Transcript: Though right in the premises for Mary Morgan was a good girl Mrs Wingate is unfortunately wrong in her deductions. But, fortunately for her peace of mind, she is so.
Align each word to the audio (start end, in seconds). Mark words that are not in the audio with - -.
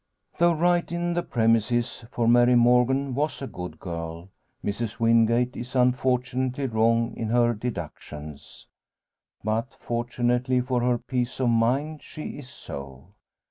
Though 0.39 0.53
right 0.53 0.91
in 0.91 1.13
the 1.13 1.21
premises 1.21 2.05
for 2.09 2.27
Mary 2.27 2.55
Morgan 2.55 3.13
was 3.13 3.39
a 3.39 3.45
good 3.45 3.79
girl 3.79 4.29
Mrs 4.65 4.99
Wingate 4.99 5.55
is 5.55 5.75
unfortunately 5.75 6.65
wrong 6.65 7.13
in 7.15 7.27
her 7.29 7.53
deductions. 7.53 8.65
But, 9.43 9.75
fortunately 9.79 10.59
for 10.59 10.81
her 10.81 10.97
peace 10.97 11.39
of 11.39 11.49
mind, 11.49 12.01
she 12.01 12.39
is 12.39 12.49
so. 12.49 13.09